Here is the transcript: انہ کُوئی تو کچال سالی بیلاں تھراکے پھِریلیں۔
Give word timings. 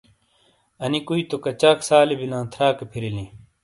انہ 0.83 0.99
کُوئی 1.07 1.21
تو 1.29 1.35
کچال 1.45 1.77
سالی 1.87 2.15
بیلاں 2.19 2.43
تھراکے 2.53 2.85
پھِریلیں۔ 2.91 3.29